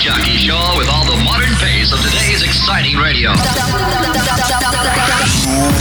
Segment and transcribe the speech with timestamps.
[0.00, 3.30] disc jockey show with all the modern pace of today's exciting radio.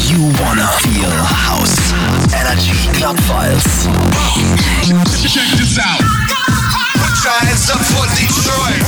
[0.07, 1.93] You wanna feel house
[2.33, 3.87] energy club vibes.
[5.27, 6.01] Check this out.
[6.99, 8.83] Put your hands up for Detroit.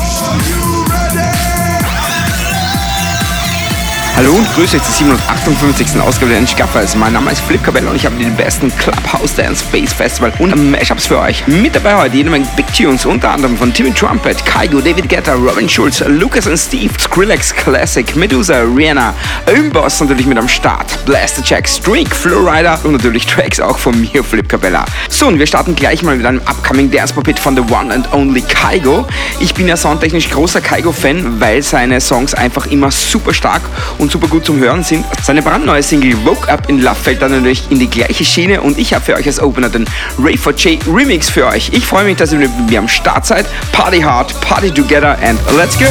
[4.17, 5.99] Hallo und grüße euch zur 758.
[6.01, 6.95] Ausgabe der Files.
[6.95, 10.69] Mein Name ist Flip Cabello und ich habe den besten Clubhouse Dance Space Festival und
[10.69, 11.47] Mashups für euch.
[11.47, 15.33] Mit dabei heute jede Menge Big Tunes, unter anderem von Timmy Trumpet, Kaigo, David Guetta,
[15.33, 19.13] Robin Schulz, Lucas und Steve, Skrillex Classic, Medusa, Rihanna,
[19.49, 24.23] Ömboss natürlich mit am Start, Blaster Jack, Streak, Flowrider und natürlich Tracks auch von mir,
[24.23, 24.85] Flip Cabella.
[25.09, 27.93] So, und wir starten gleich mal mit einem upcoming Dance Pop Hit von The One
[27.93, 29.07] and Only Kaigo.
[29.39, 33.61] Ich bin ja soundtechnisch großer Kaigo-Fan, weil seine Songs einfach immer super stark
[34.01, 35.05] und super gut zum Hören sind.
[35.23, 38.77] Seine brandneue Single Woke Up in Love fällt dann natürlich in die gleiche Schiene und
[38.77, 39.85] ich habe für euch als Opener den
[40.19, 41.69] Ray 4 J Remix für euch.
[41.71, 43.45] Ich freue mich, dass ihr mit mir am Start seid.
[43.71, 45.85] Party hard, party together and let's go!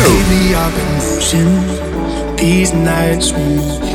[2.36, 3.32] These nights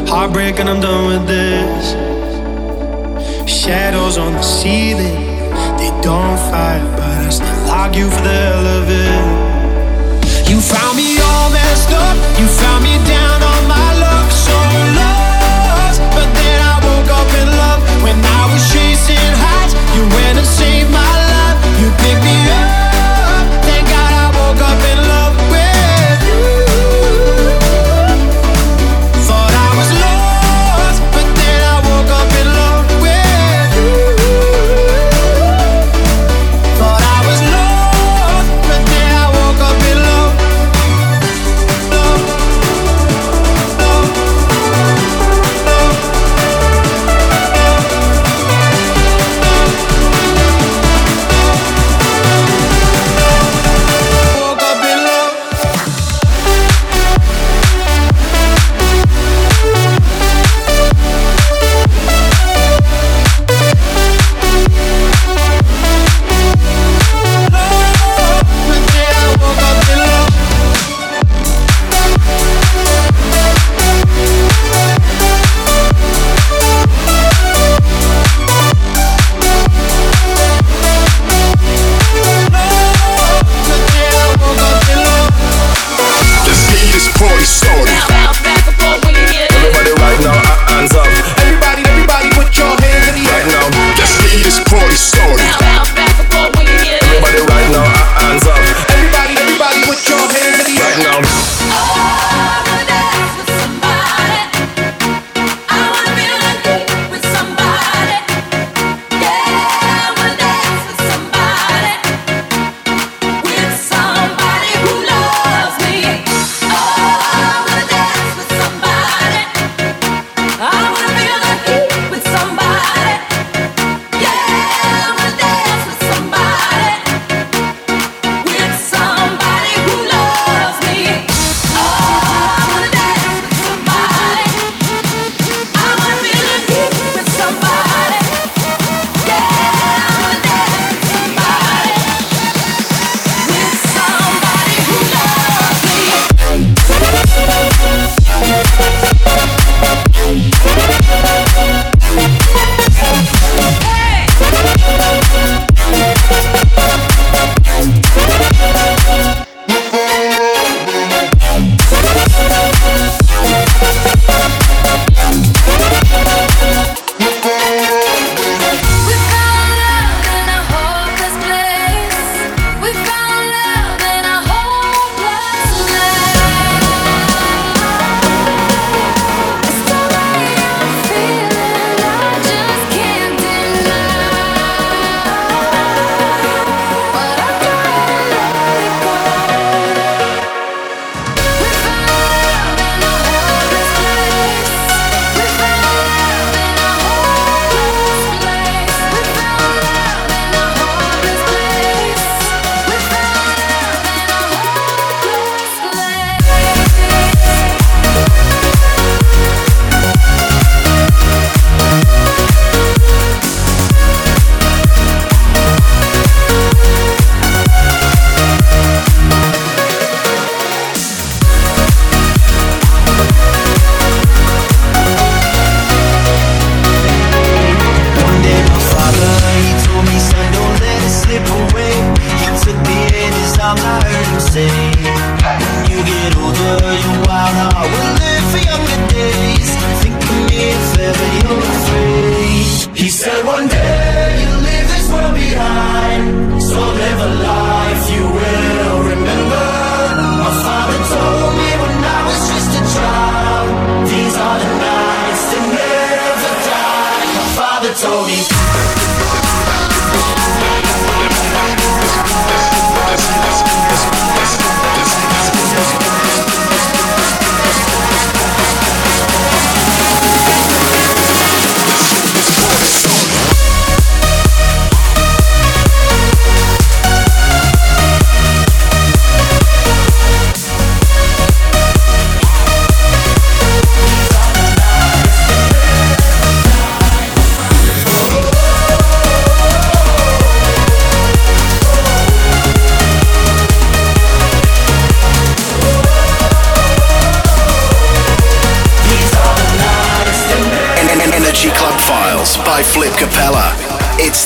[0.08, 1.96] heartbreak and I'm done with this.
[3.52, 5.16] Shadows on the ceiling,
[5.78, 10.50] they don't fight, but I still argue for the hell of it.
[10.50, 13.42] You found me all messed up, you found me down
[18.56, 19.74] when I was chasing highs.
[19.96, 20.48] You went and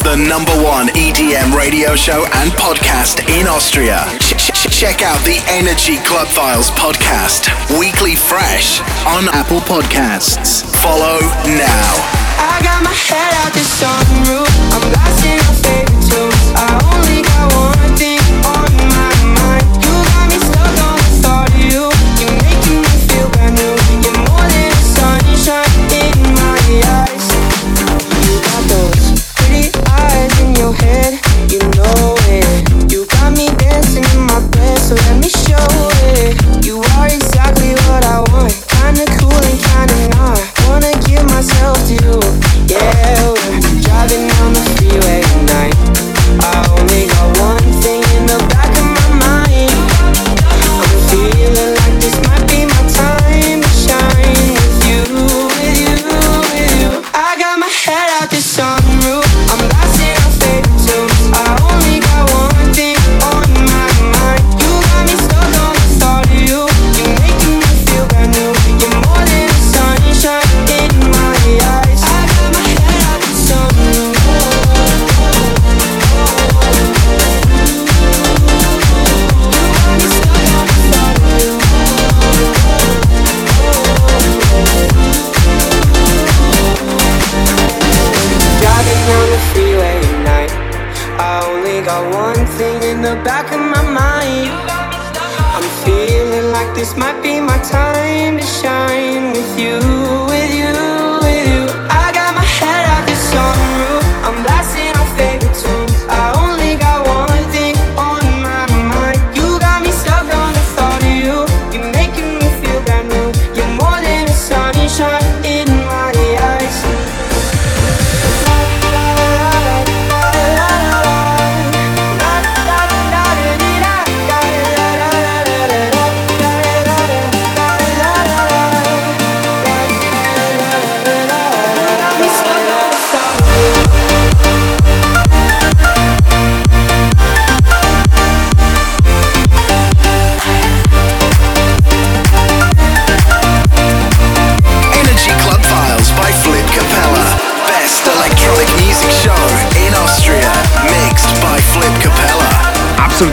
[0.10, 4.08] the number one EDM radio show and podcast in Austria.
[4.74, 7.46] Check out the Energy Club Files podcast,
[7.80, 10.66] weekly fresh on Apple Podcasts.
[10.82, 11.94] Follow now.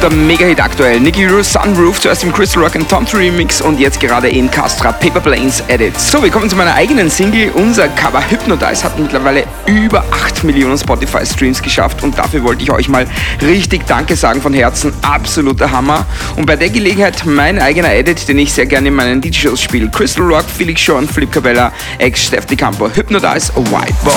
[0.06, 1.00] absoluter Mega-Hit aktuell.
[1.00, 4.50] Nicky Rue Sunroof, zuerst im Crystal Rock and Tom 3 Remix und jetzt gerade in
[4.50, 5.98] Castra Paper Planes Edit.
[5.98, 7.50] So, wir kommen zu meiner eigenen Single.
[7.54, 12.88] Unser Cover Hypnotize hat mittlerweile über 8 Millionen Spotify-Streams geschafft und dafür wollte ich euch
[12.88, 13.06] mal
[13.42, 14.92] richtig Danke sagen von Herzen.
[15.02, 16.06] Absoluter Hammer.
[16.36, 19.90] Und bei der Gelegenheit mein eigener Edit, den ich sehr gerne in meinen DJ-Shows spiele.
[19.90, 24.14] Crystal Rock, Felix Sean, Flip Cabella, ex Steph DiCampo, Hypnotize, White Boy.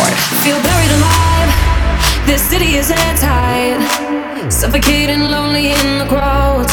[2.25, 4.19] This city is airtight.
[4.48, 6.65] Suffocating lonely in the crowd.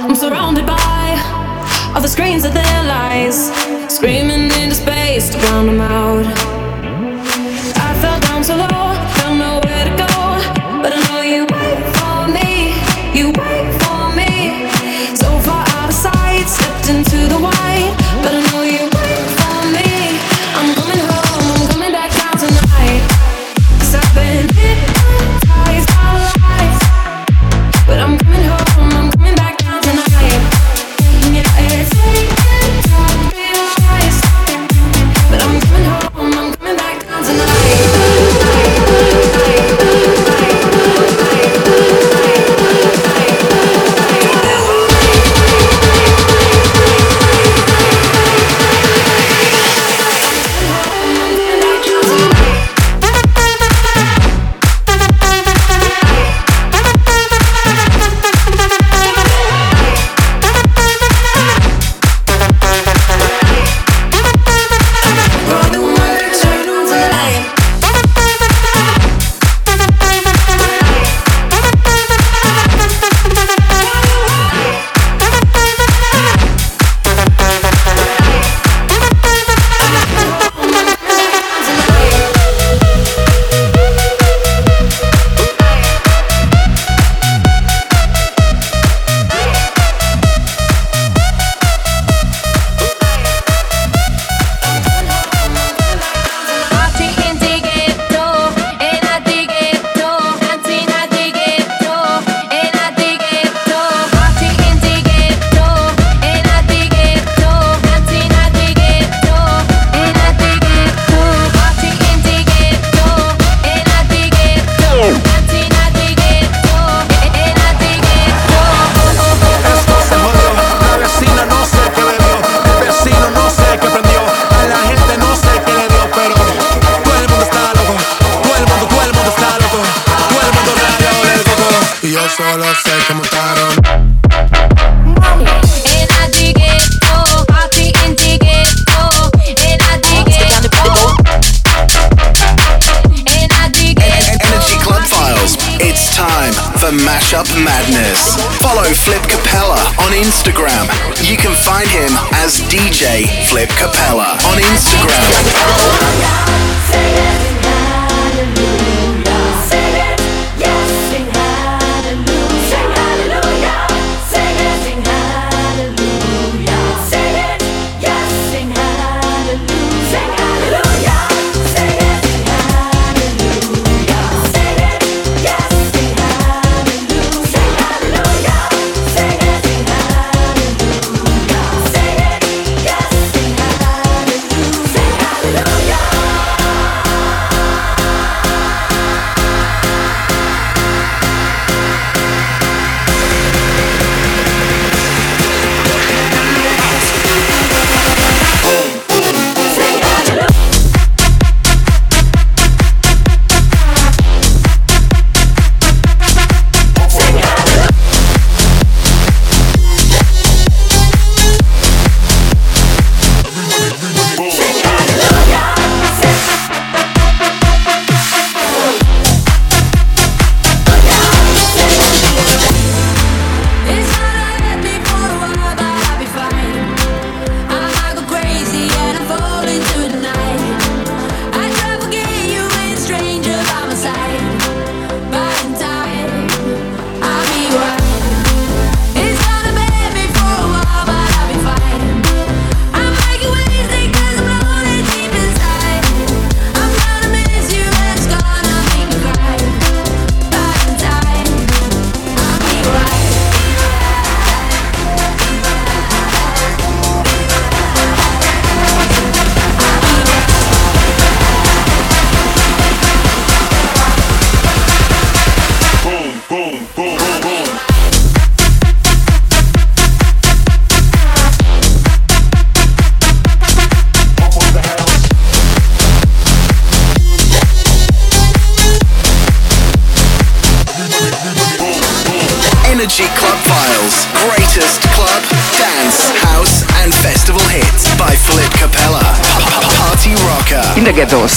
[0.00, 3.50] I'm surrounded by all the screens of their lies.
[3.92, 6.51] Screaming into space to drown them out.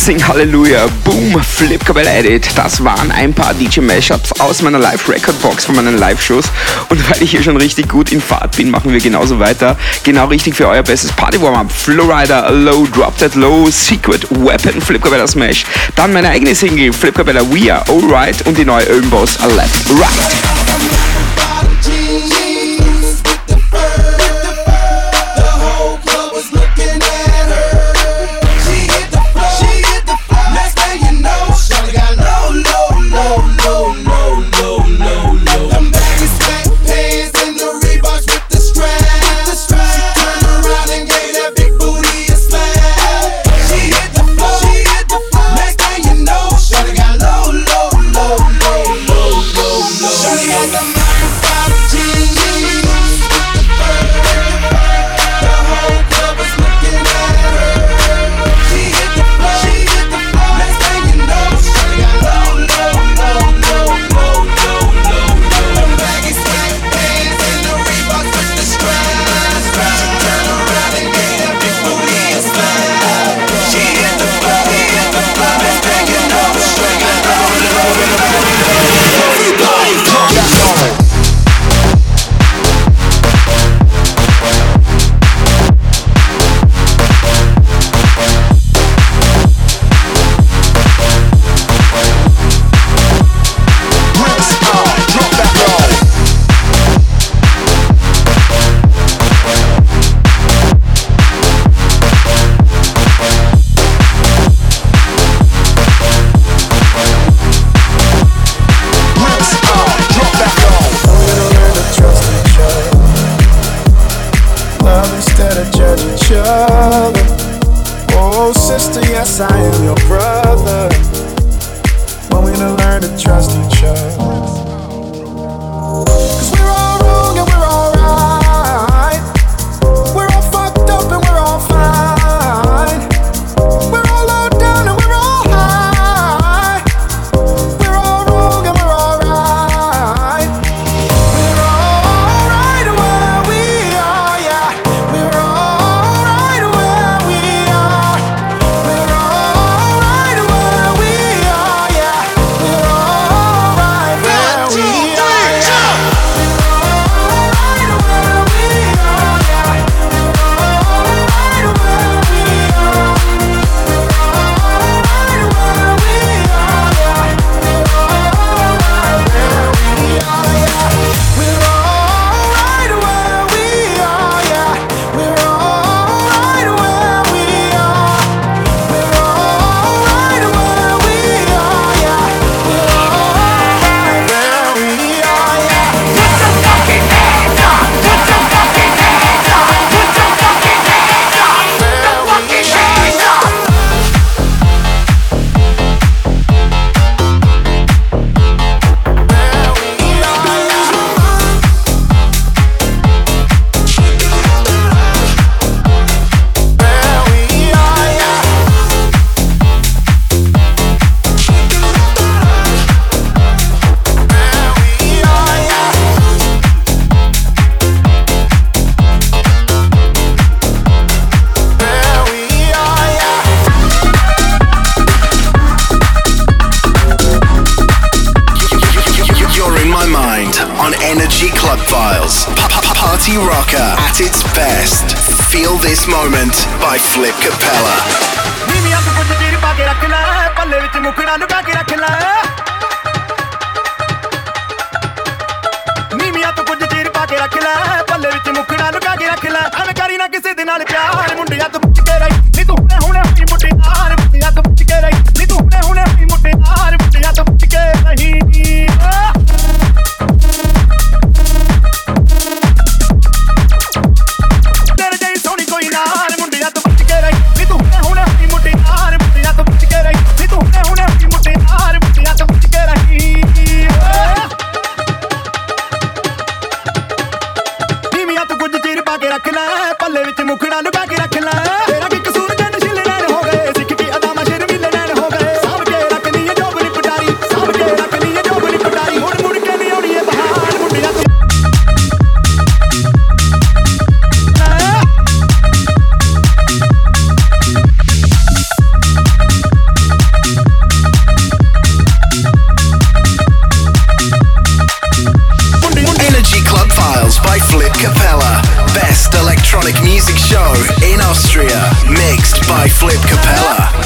[0.05, 2.47] Sing Hallelujah, Boom, Flip Edit.
[2.55, 6.45] Das waren ein paar DJ-Mashups aus meiner Live-Record-Box von meinen Live-Shows.
[6.89, 9.75] Und weil ich hier schon richtig gut in Fahrt bin, machen wir genauso weiter.
[10.03, 11.71] Genau richtig für euer bestes Party-Warm-Up.
[11.71, 15.65] Flowrider, Low, Drop That Low, Secret, Weapon, Flip Cabella Smash.
[15.95, 20.54] Dann meine eigene Single, Flip Cabella We Are Alright und die neue Ölmboss Left Right.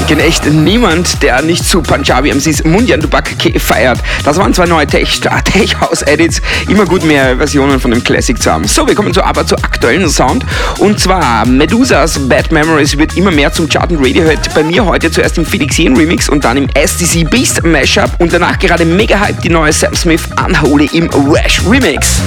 [0.10, 4.00] kenne echt niemand, der nicht zu Punjabi MCs Mundian Dubak feiert.
[4.24, 6.42] Das waren zwei neue Tech, ah, Tech House Edits.
[6.68, 8.68] Immer gut mehr Versionen von dem Classic zu haben.
[8.68, 10.44] So, wir kommen zu aber zu aktuellen Sound.
[10.80, 14.52] Und zwar Medusas Bad Memories wird immer mehr zum Charten Radiohead.
[14.56, 18.34] Bei mir heute zuerst im Felix Jen Remix und dann im STC Beast Mashup und
[18.34, 22.20] danach gerade mega Hype die neue Sam Smith Unholy im Rash Remix.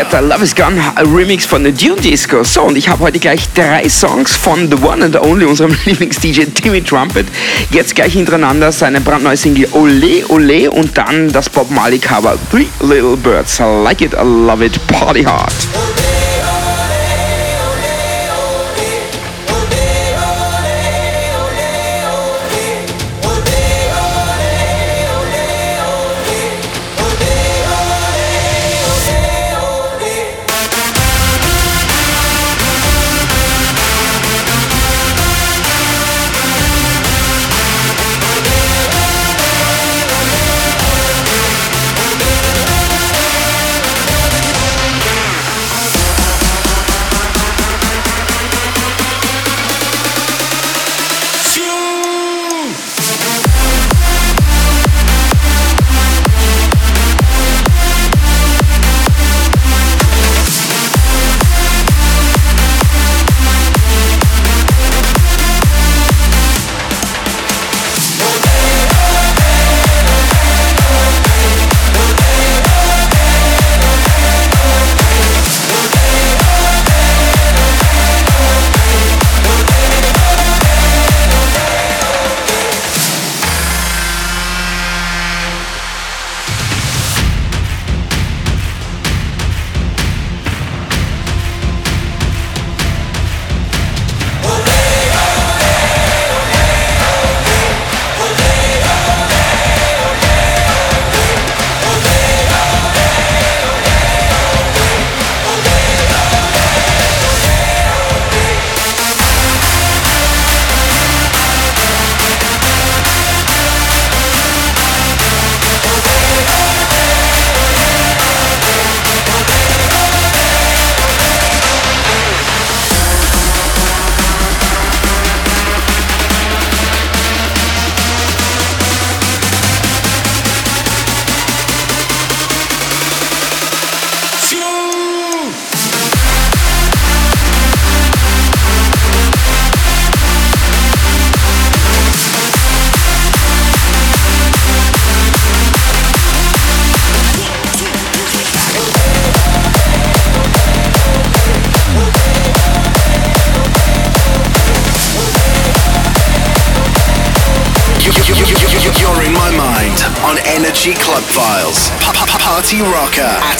[0.00, 0.80] Guetta, Love is Gone,
[1.14, 2.42] Remix von der Dune Disco.
[2.42, 6.54] So, und ich habe heute gleich drei Songs von The One and Only, unserem Lieblings-DJ
[6.54, 7.26] Timmy Trumpet.
[7.70, 12.68] Jetzt gleich hintereinander seine brandneue Single Ole Ole und dann das Bob Marley Cover Three
[12.80, 13.60] Little Birds.
[13.60, 15.52] I like it, I love it, party hard.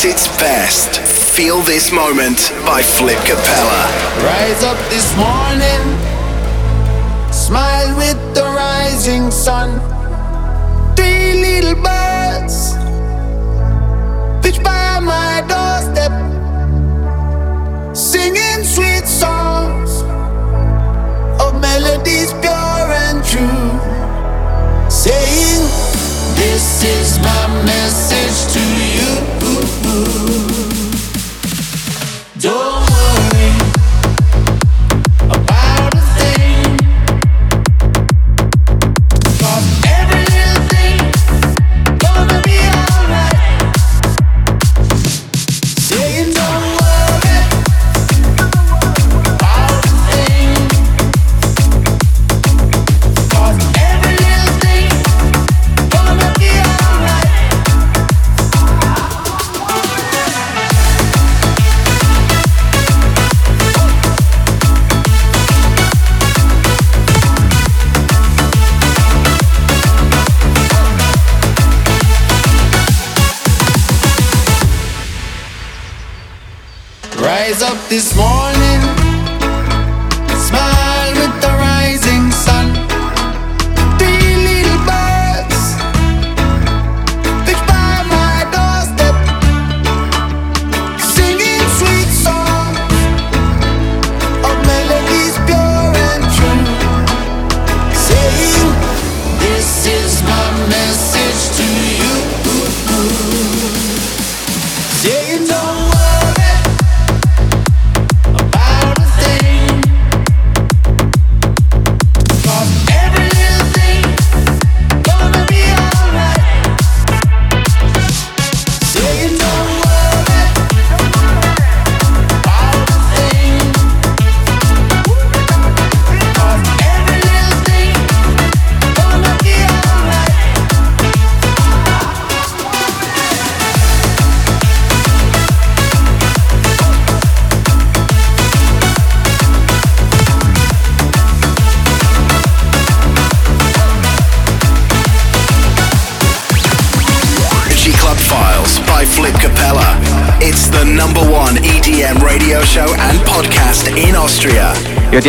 [0.01, 1.01] At its best.
[1.01, 3.85] Feel this moment by Flip Capella.
[4.25, 5.50] Rise up this morning,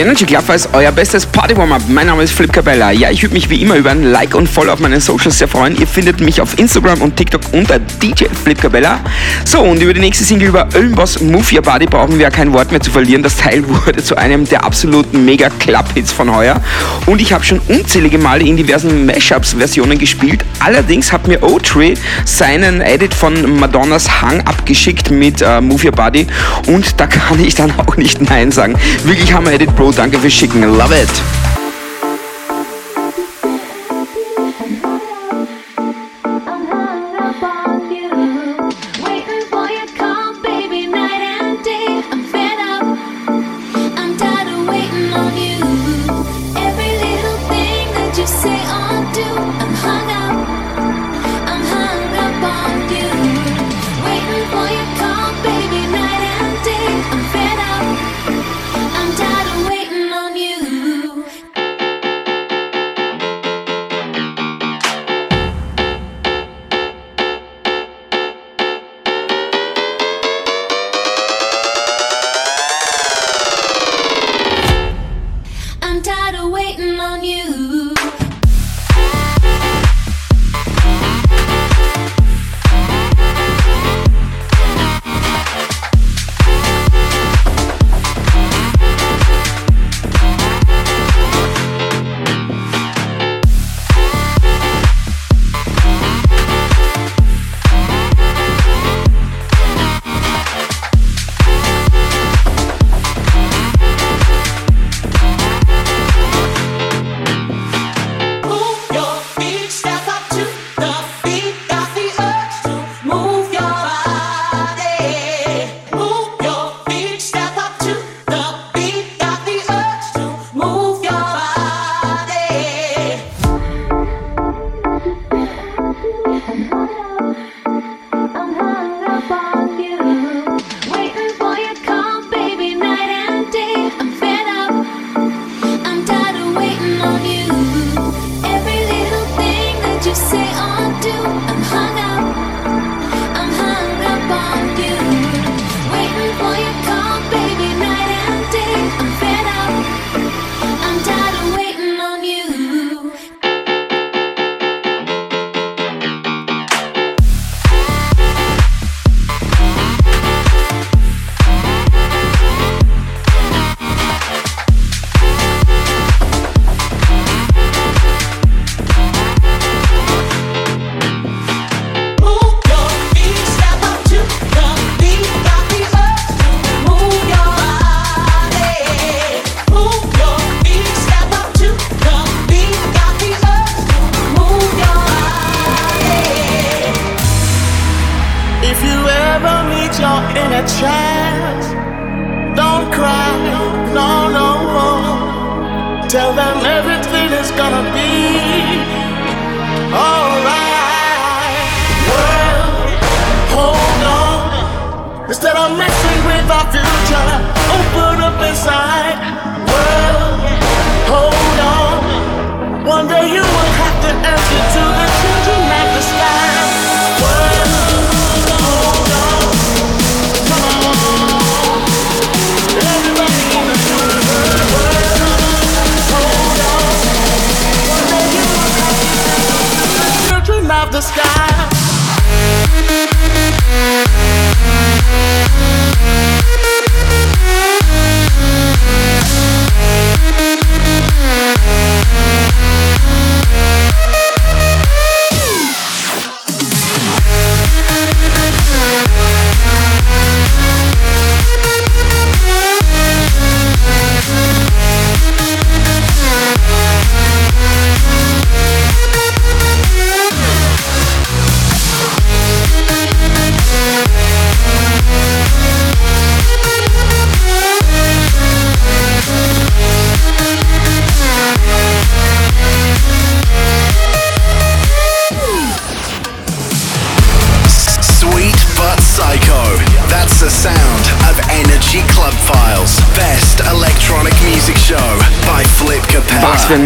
[0.02, 1.84] Energy Club ist euer bestes Party Warm-Up.
[1.88, 2.90] Mein Name ist Flip Cabella.
[2.90, 5.48] Ja, ich würde mich wie immer über ein Like und Follow auf meinen Socials sehr
[5.48, 5.80] freuen.
[5.80, 9.00] Ihr findet mich auf Instagram und TikTok unter DJ Flip Cabella.
[9.46, 12.72] So, und über die nächste Single über Öllenboss Move Your Body brauchen wir kein Wort
[12.72, 13.22] mehr zu verlieren.
[13.22, 16.60] Das Teil wurde zu einem der absoluten Mega-Club-Hits von heuer.
[17.06, 20.44] Und ich habe schon unzählige Male in diversen Mashups-Versionen gespielt.
[20.62, 21.94] Allerdings hat mir O-Tree
[22.26, 26.26] seinen Edit von Madonnas Hang abgeschickt mit äh, Move Your Body.
[26.66, 28.74] Und da kann ich dann auch nicht Nein sagen.
[29.04, 30.62] Wirklich Hammer Edit Bro, danke fürs Schicken.
[30.78, 31.61] Love it.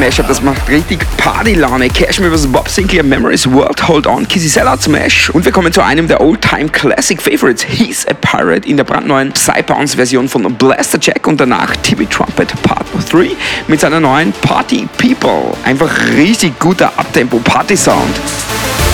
[0.06, 1.90] Mashup, das macht richtig Party-Laune.
[1.90, 2.46] Cashmere vs.
[2.46, 5.32] Bob Sinclair, Memories, World, Hold On, Kissy Sellout Smash.
[5.32, 9.32] Und wir kommen zu einem der Old-Time Classic Favorites, He's a Pirate in der brandneuen
[9.32, 13.32] Psy-Bounce-Version von Blaster Jack und danach TV Trumpet Part 3
[13.68, 15.58] mit seiner neuen Party People.
[15.64, 18.85] Einfach richtig guter Abtempo-Party-Sound.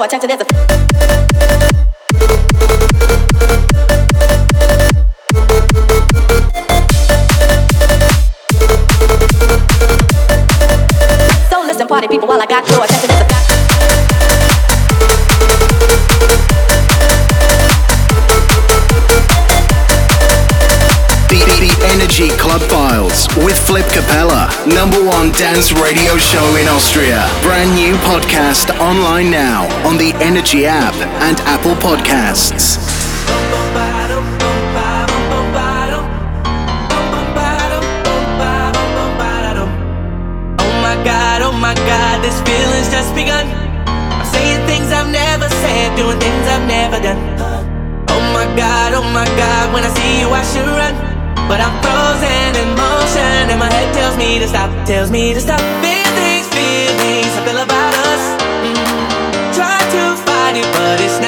[0.00, 0.49] 我站在那子。
[24.74, 27.26] number one dance radio show in Austria.
[27.42, 30.94] Brand new podcast online now on the Energy app
[31.26, 32.78] and Apple Podcasts.
[32.78, 33.40] Oh,
[41.42, 43.46] oh my god, this feeling's just begun.
[43.88, 47.18] I'm saying things I've never said, doing things I've never done.
[48.08, 50.94] Oh my god, oh my god, when I see you, I should run.
[51.48, 52.49] But I'm frozen.
[53.50, 55.60] And my head tells me to stop, tells me to stop.
[55.82, 58.22] Feelings, feelings, I feel about us.
[58.62, 59.52] Mm-hmm.
[59.58, 61.19] Try to fight it, but it's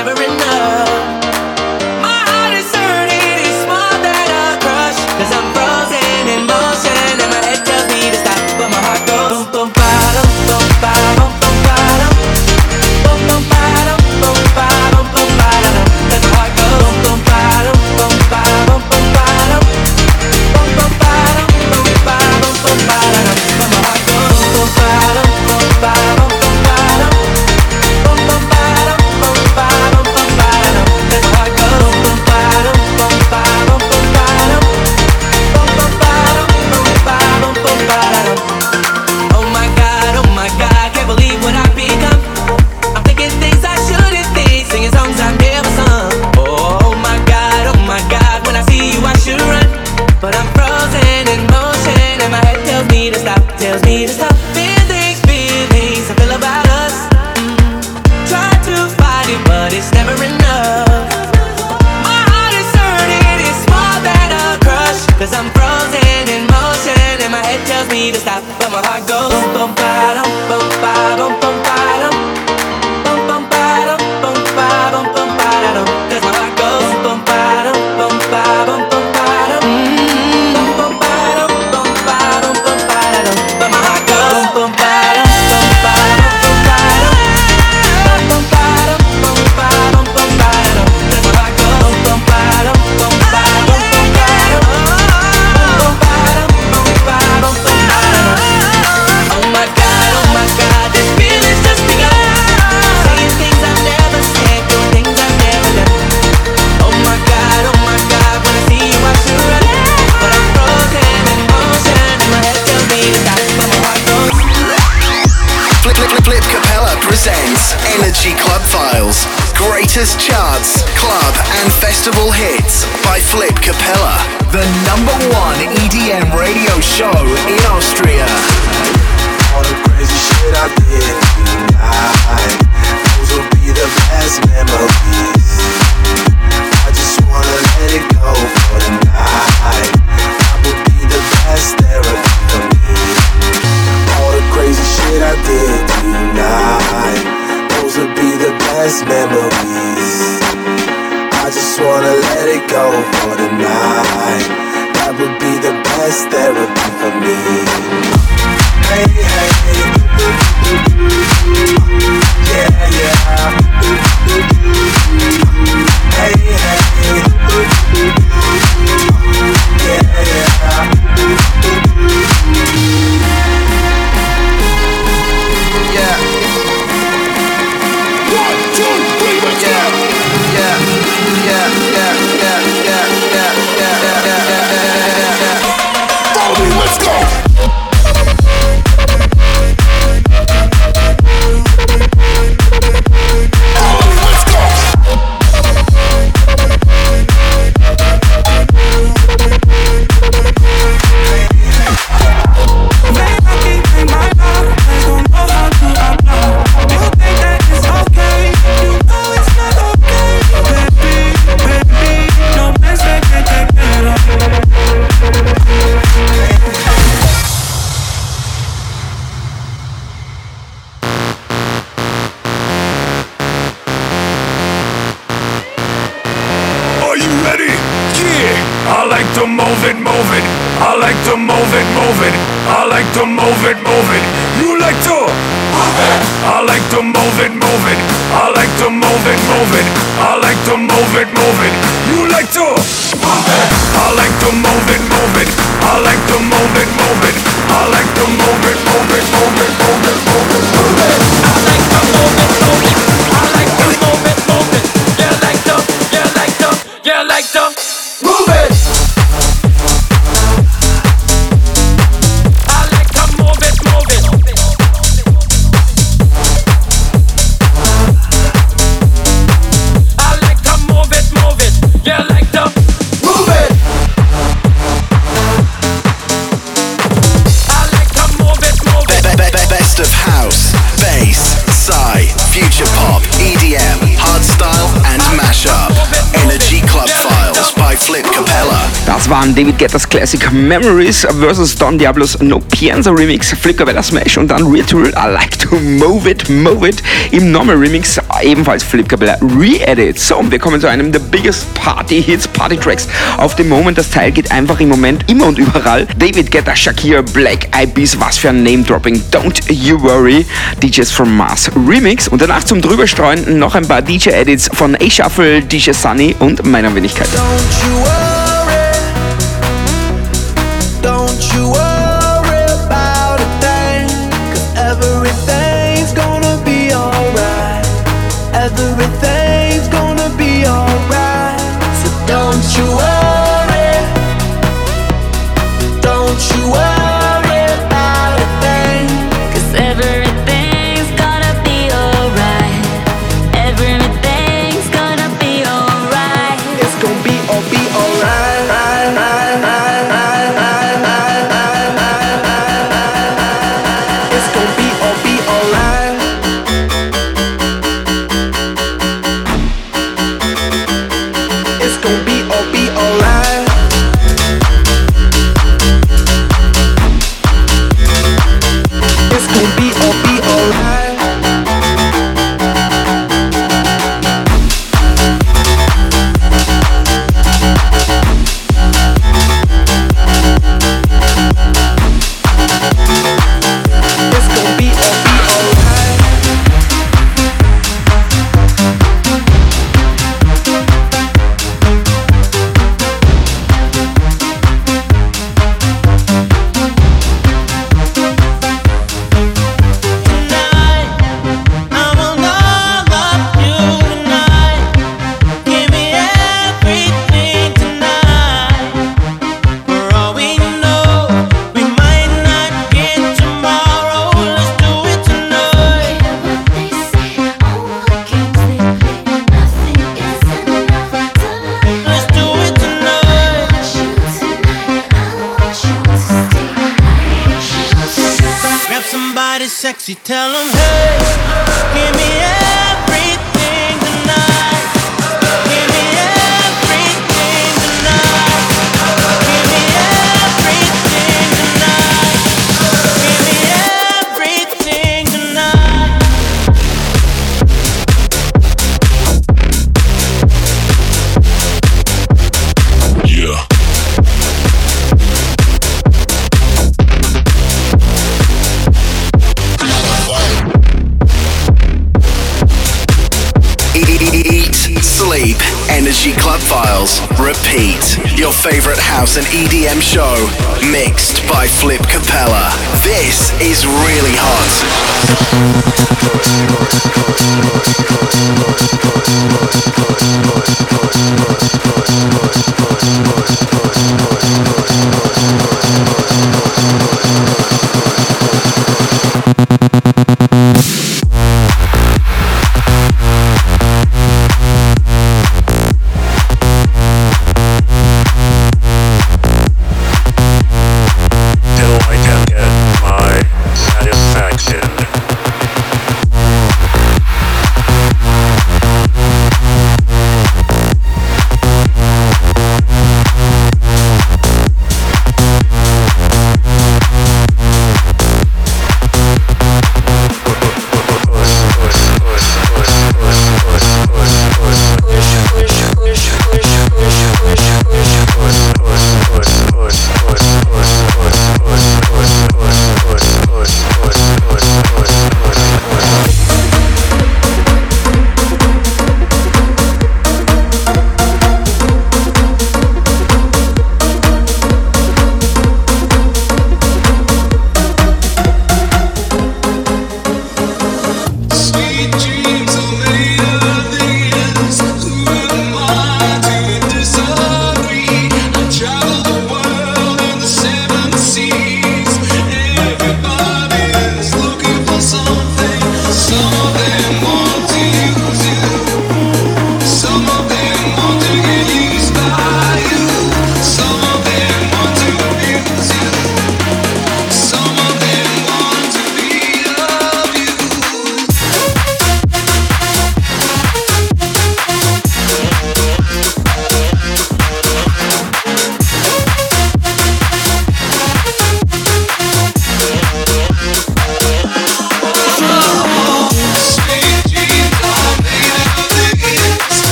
[289.32, 291.74] waren David Guetta's Classic Memories vs.
[291.76, 296.28] Don Diablos No Pienza Remix, Flipkabella Smash und dann Real Ritual I Like to Move
[296.28, 300.20] It, Move It im Normal Remix, ebenfalls Flipkabella Re-Edit.
[300.20, 303.08] So, und wir kommen zu einem der biggest Party Hits, Party Tracks
[303.38, 303.96] auf dem Moment.
[303.96, 306.06] Das Teil geht einfach im Moment immer und überall.
[306.18, 309.18] David Guetta, Shakir, Black Eyed was für ein Name Dropping.
[309.30, 310.44] Don't you worry,
[310.82, 312.28] DJs from Mars Remix.
[312.28, 316.66] Und danach zum drüberstreuen noch ein paar DJ Edits von A Shuffle, DJ Sunny und
[316.66, 317.28] meiner Wenigkeit.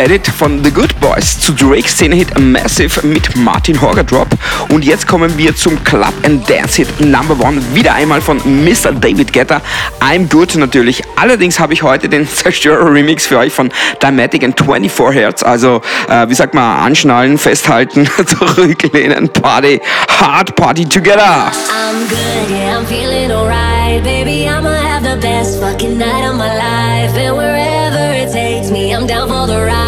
[0.00, 4.28] Edit von The Good Boys zu Drakes Szene-Hit Massive mit Martin Horger Drop.
[4.70, 7.60] Und jetzt kommen wir zum Club and Dance Hit Number One.
[7.74, 8.92] Wieder einmal von Mr.
[8.92, 9.60] David Getter.
[10.00, 11.02] I'm Good natürlich.
[11.16, 13.68] Allerdings habe ich heute den Zerstörer Remix für euch von
[14.02, 15.42] Dymatic and 24 Hertz.
[15.42, 19.82] Also, äh, wie sagt man, anschnallen, festhalten, zurücklehnen, Party,
[20.18, 21.20] Hard Party Together.
[21.20, 24.02] I'm good, yeah, I'm feeling alright.
[24.02, 27.14] Baby, I'ma have the best fucking night of my life.
[27.18, 29.79] And wherever it takes me, I'm down for the ride.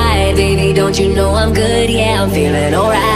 [0.98, 3.11] you know I'm good, yeah, I'm feeling alright.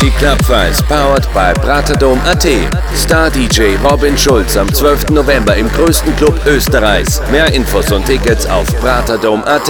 [0.00, 2.46] Energy Clubpreis powered by Praterdom.at.
[2.94, 5.10] Star DJ Robin Schulz am 12.
[5.10, 7.20] November im größten Club Österreichs.
[7.32, 9.68] Mehr Infos und Tickets auf Praterdom.at.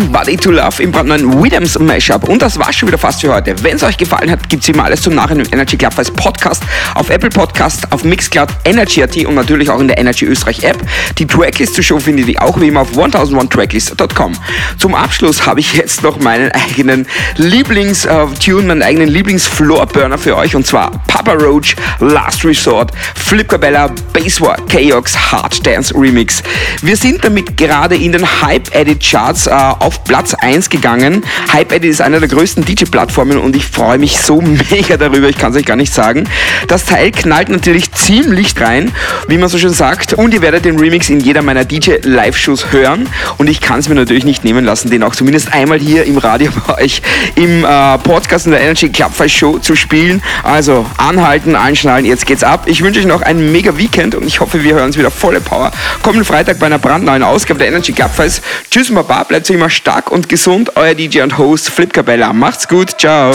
[0.00, 2.26] Somebody to Love im brandneuen Williams Mashup.
[2.26, 3.54] Und das war schon wieder fast für heute.
[3.62, 6.10] Wenn es euch gefallen hat, gibt es immer alles zum Nachhinein im Energy Club als
[6.10, 6.62] Podcast,
[6.94, 10.78] auf Apple Podcast, auf Mixcloud, Energy.at und natürlich auch in der Energy Österreich App.
[11.18, 14.32] Die Tracklist zur Show findet ihr auch wie immer auf 1001tracklist.com.
[14.78, 20.66] Zum Abschluss habe ich jetzt noch meinen eigenen Lieblings-Tune, meinen eigenen Lieblings-Floorburner für euch und
[20.66, 26.42] zwar Papa Roach, Last Resort, Flip Cabella, Bass War, Chaos, Hard Dance Remix.
[26.80, 31.22] Wir sind damit gerade in den Hype Edit Charts äh, auf Platz 1 gegangen.
[31.52, 35.52] HypeEdit ist einer der größten DJ-Plattformen und ich freue mich so mega darüber, ich kann
[35.52, 36.28] es euch gar nicht sagen.
[36.68, 38.92] Das Teil knallt natürlich ziemlich rein,
[39.28, 40.14] wie man so schön sagt.
[40.14, 43.08] Und ihr werdet den Remix in jeder meiner DJ-Live-Shows hören.
[43.38, 46.18] Und ich kann es mir natürlich nicht nehmen lassen, den auch zumindest einmal hier im
[46.18, 47.02] Radio bei euch
[47.34, 50.22] im äh, Podcast in der Energy Clubfest Show zu spielen.
[50.42, 52.64] Also anhalten, anschnallen, jetzt geht's ab.
[52.66, 55.40] Ich wünsche euch noch ein mega Weekend und ich hoffe, wir hören uns wieder volle
[55.40, 55.70] Power.
[56.02, 58.42] Kommenden Freitag bei einer brandneuen Ausgabe der Energy Clubfest.
[58.70, 60.76] Tschüss, Baba, bleibt immer stark und gesund.
[60.76, 62.32] Euer DJ und Host Flip Cabella.
[62.32, 63.34] Macht's gut, ciao.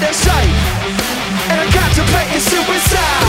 [0.00, 0.56] they're safe
[1.50, 3.27] And I'm contemplating suicide.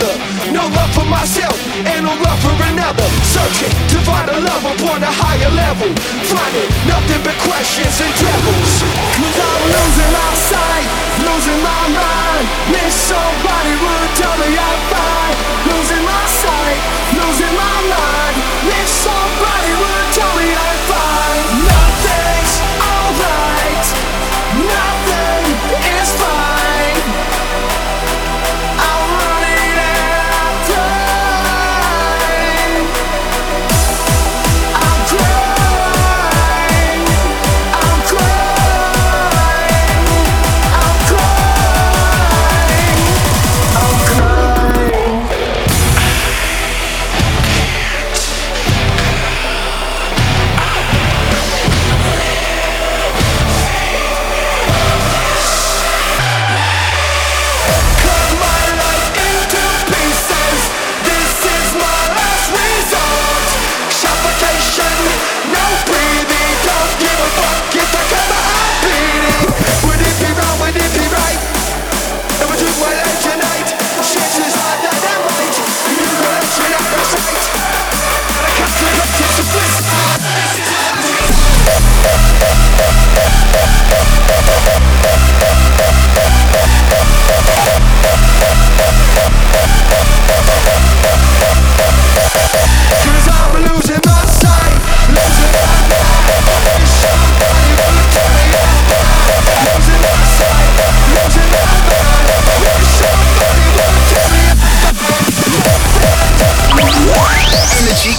[0.00, 0.52] Lost.
[0.52, 3.06] No love for myself and no love for another.
[3.32, 5.90] Searching to find a love upon a higher level.
[6.28, 8.70] Finding nothing but questions and troubles.
[9.16, 10.88] Cause I'm losing my sight,
[11.24, 12.44] losing my mind.
[12.72, 15.36] Wish somebody would tell me I'm fine.
[15.68, 16.80] Losing my sight,
[17.16, 18.34] losing my mind.
[18.68, 20.01] Wish somebody would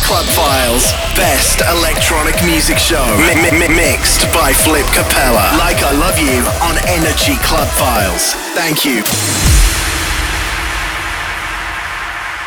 [0.04, 3.04] Club Files, best electronic music show.
[3.18, 5.56] Mi- mi- mi- mixed by Flip Capella.
[5.58, 8.34] Like I Love You on Energy Club Files.
[8.54, 9.73] Thank you.